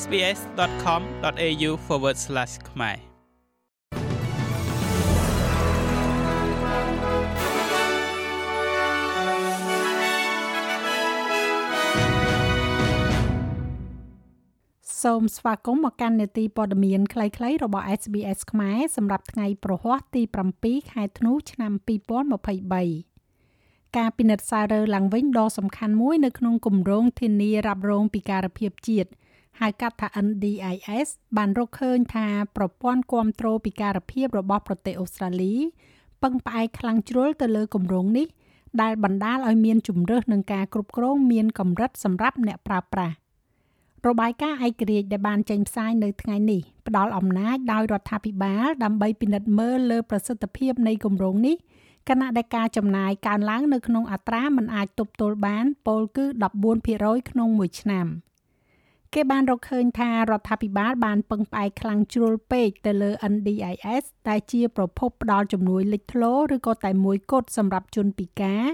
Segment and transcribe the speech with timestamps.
[0.00, 1.70] sbs.com.au/
[2.70, 2.98] ខ្មែរ
[15.02, 20.22] សូមស្វាគមន៍មកកាន់នេតិព័ត៌មានខ្លីៗរបស់ SBS ខ្មែរសម្រាប់ថ្ងៃប្រហ័សទី
[20.58, 21.72] 7ខែធ្នូឆ្នាំ
[23.20, 29.10] 2023ការពិនិត្យសាររើឡើងវិញដ៏សំខាន់មួយនៅក្នុងគម្រោងធានារ៉ាប់រងពិការភាពជាតិ
[29.60, 35.54] ហៅកាត់ថា NDIS បានរកឃើញថាប្រព័ន្ធគ្រប់គ្រងពិការភាពរបស់ប្រទេសអូស្ត្រាលី
[36.22, 38.26] ពឹងផ្អែកខ្លាំងជ្រុលទៅលើគម្រោងនេះ
[38.82, 43.14] ដែលបណ្ដាលឲ្យមានជំរើសនឹងការគ្រប់គ្រងមានកម្រិតសម្រាប់អ្នកប្រើប្រាស់
[44.06, 51.56] របាយការណ៍ឯករាជ្យដែលបានចេញផ្សាយនៅថ្ងៃនេះផ្ដល់អំណាចដោយរដ្ឋាភិបាលដើម្បីពិនិត្យមើលលើប្រសិទ្ធភាពនៃគម្រោងនេះ
[52.08, 56.24] គណៈដែលការចំណាយកើនឡើងនៅក្នុងអត្រាមិនអាចទប់ទល់បានពោលគឺ
[56.78, 58.06] 14%ក្នុងមួយឆ្នាំ។
[59.16, 68.64] គេបានរកឃើញថារដ្ឋាភិបាលបានពឹងផ្អែកខ្លាំងជ្រុលពេកទៅលើ NDIS ដែលជាប្រភពផ្ដល់ជំនួយលេចធ្លោឬក៏តែមួយគត់សម្រាប់ជនពិការ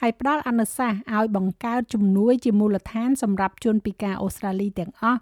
[0.00, 5.20] ហើយផ្ដល់អនុសាសន៍ឲ្យបង្កើតជំនួយជាមូលដ្ឋានសម្រាប់ជនពិការអូស្ត្រាលីទាំងអស់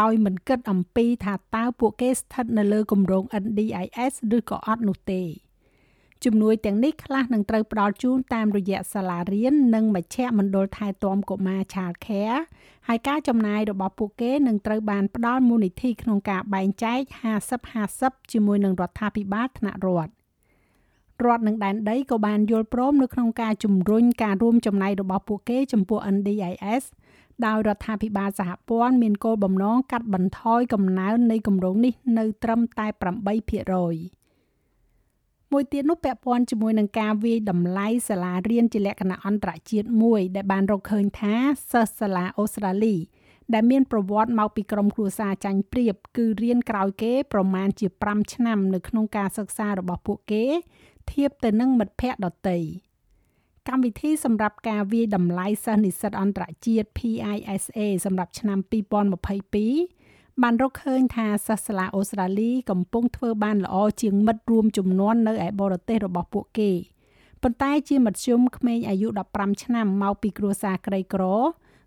[0.00, 5.22] ដោយមិនគិតអំពីថាតើពួកគេស្ថិតនៅលើគម្រោង NDIS ឬក៏អត់នោះទេ។
[6.24, 12.40] ជំនួយទាំងនេះខ្លះនឹងត្រូវផ្ដល់ជូនតាមរយៈសាលារៀននិងមជ្ឈមណ្ឌលថែទាំកុមារ Child Care
[12.88, 17.00] ហើយការចំណាយរបស់ពួកគេនឹងត្រូវបានផ្ដល់មូលនិធិក្នុងការបែងចែក
[17.66, 20.12] 50-50ជាមួយនឹងរដ្ឋាភិបាលថ្នាក់រដ្ឋ
[21.24, 26.84] រដ្ឋនិងដែនដីក៏បានយល់ព្រមនៅក្នុងការជំរុញការរួមចំណែករបស់ពួកគេចំពោះ NDIS
[27.46, 32.86] ដោយរដ្ឋាភិបាលសហព័ន្ធមានគោលបំណងកាត់បន្ថយកំណើននៃគម្រោងនេះនៅត្រឹមតែ
[34.22, 34.23] 8%
[35.54, 41.34] មួយទៀតនោះពាក់ព័ន្ធជាមួយនឹងការវាយតម្លៃសាលារៀនជាលក្ខណៈអន្តរជាតិមួយ ដែលបានរកឃើញថា
[41.72, 42.96] សិស្សសាលាអូស្ត្រាលី
[43.54, 50.44] ដែលមានប្រវត្តិមកពីក្រុមគ្រួសារចាញ់ព្រៀបគឺរៀនក្រោយគេប្រមាណជា5ឆ្នាំនៅក្នុងការសិក្សារបស់ពួកគេ
[51.12, 52.58] ធៀបទៅនឹងមិត្តភ័ក្តិដទៃ
[53.68, 60.03] កម្មវិធីសម្រាប់ការវាយតម្លៃសិស្សនិស្សិតអន្តរជាតិ PISA សម្រាប់ឆ្នាំ2022
[60.42, 66.70] បានរកឃើញថាសាសាឡាអូស្ត្រាលីកំពុងធ្វើបានល្អជាងមិត្តរួមចំនួននៅឯបរទេសរបស់ពួកគេ
[67.42, 71.22] ប៉ុន្តែជាមធ្យមក្មេងអាយុ15ឆ្នាំមកពីគ្រួសារក្រីក្រ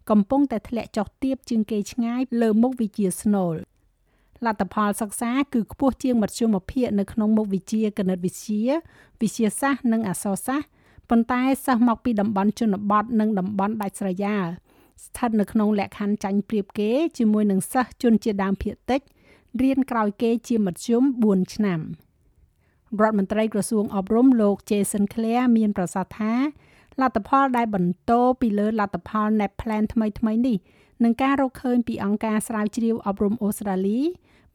[0.09, 3.55] កំពុងតែធ្លាក់ចុះទាបជាងគេឆ្ងាយលើមុខវិជ្ជាស្នូល
[4.45, 8.63] លទ្ធផលសិក្សាគឺខ្ពស់ជាងមធ្យមភាគនៅក្នុងមុខវិជ្ជាគណិតវិទ្យា
[9.21, 10.67] វិទ្យាសាស្ត្រនិងអក្សរសាស្ត្រ
[11.09, 14.47] ប៉ុន្តែសិស្សមកពីតំបន់ជនបទនិងតំបន់ដាច់ស្រយាល
[15.05, 19.01] ស្ថិតនៅក្នុងលក្ខខណ្ឌចាញ់ប្រៀបគេជាមួយនឹងសិស្សជនជាដើមភាគតិច
[19.61, 21.79] រៀនក្រោយគេជាមធ្យម4ឆ្នាំ
[23.01, 26.33] រដ្ឋមន្ត្រីក្រសួងអប់រំលោក Jason Clare មានប្រសាសន៍ថា
[27.01, 30.57] លទ្ធផលដែលបន្តពីលើលទ្ធផល NAP Plan ថ្មីថ្មីនេះ
[31.03, 33.99] នឹងការរកឃើញពីអង្គការស្រាវជ្រាវអប់រំអូស្ត្រាលី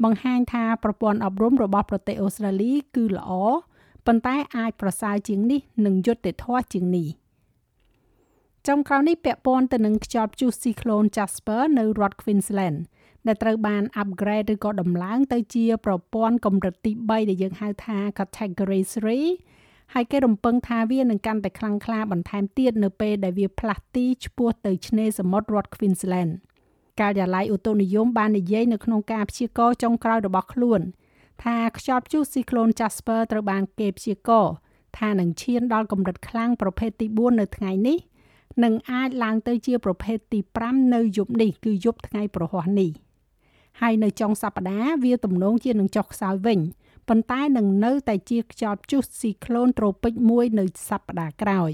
[0.04, 3.30] បង្ហាញថាប្រព័ន្ធអប់រំរបស់ប្រទេសអូស្ត្រាលីគឺល្អ
[4.06, 7.08] ប៉ុន្តែអាចប្រសើរជាងនេះនិងយុត្តិធម៌ជាងនេះ។
[8.68, 12.78] ចុងក្រោយនេះពាក់ព័ន្ធទៅនឹងខ្យល់ព្យុះ Cyclone Jasper នៅរដ្ឋ Queensland
[13.26, 18.80] ដែលត្រូវបាន upgrade ឬក៏ដំឡើងទៅជាប្រព័ន្ធកម្រិតទី3ដែលយើងហៅថា Category
[19.38, 26.32] 3ហើយគេរំពឹងថាវានឹងកាន់តែខ្លាំងក្លាបន្ថែមទៀតនៅពេលដែលវាផ្លាស់ទីឆ្ពោះទៅឆ្នេរសមុទ្ររដ្ឋ Queensland
[27.00, 30.80] ការិយាល័យឧតុនិយមបាននិយាយនៅក្នុងការព្យាករណ៍ចុងក្រោយរបស់ខ្លួន
[31.44, 34.54] ថាខ្យល់ព្យុះ Cyclone Jasper ត្រូវបានគេព្យាករណ៍
[34.98, 37.98] ថានឹងឈានដល់កម្រិតខ្លាំងប្រភេទទី4នៅថ្ងៃនេះ
[38.64, 42.90] នឹងអាចឡើងទៅជាប្រភេទទី5នៅយប់នេះគឺយប់ថ្ងៃប្រហ័សនេះ
[43.80, 46.60] ហើយនៅចុងសប្តាហ៍វាទំនងជានឹងចុះខ្សោយវិញ
[47.08, 51.70] ប៉ុន្តែនឹងនៅតែជាខ្យល់ព្យុះស៊ីក្លូនត្រូពិចមួយនៅសប្តាហ៍ក្រោយ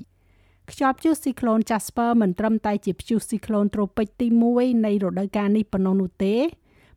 [0.71, 6.37] ខ្យល់ព្យុះស៊ីក្លូន Jasper មិនត្រឹមតែជាព្យុះស៊ីក្លូនត្រូពិចទី1នៃរដូវកាលនេះប៉ុណ្ណោះនោះទេ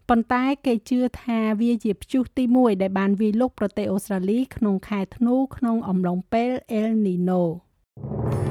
[0.10, 7.44] ប៉ុន្តែគេជឿថាវាជាព្យុះទី1ដែលបានវាយលុកប្រទេសអូស្ត្រាលីក្នុងខែធ្នូក្នុងអំឡុងពេល El Nino
[8.04, 8.51] thank you